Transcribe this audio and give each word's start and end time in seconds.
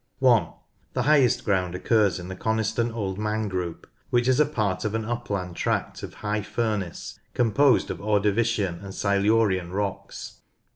(i) 0.25 0.49
The 0.93 1.03
highest 1.03 1.45
ground 1.45 1.75
occurs 1.75 2.17
in 2.17 2.27
the 2.27 2.35
Coniston 2.35 2.91
Old 2.91 3.19
Man 3.19 3.47
group, 3.47 3.85
which 4.09 4.27
is 4.27 4.41
part 4.51 4.83
of 4.83 4.95
an 4.95 5.05
upland 5.05 5.55
tract 5.55 6.01
of 6.01 6.15
High 6.25 6.41
Furness 6.41 7.19
composed 7.35 7.91
of 7.91 7.99
Ordovician 8.01 8.83
and 8.83 8.95
Silurian 8.95 9.69
rocks. 9.71 10.41